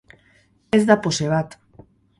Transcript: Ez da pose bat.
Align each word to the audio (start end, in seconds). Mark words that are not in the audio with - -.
Ez 0.79 0.81
da 0.91 0.99
pose 1.05 1.31
bat. 1.37 1.59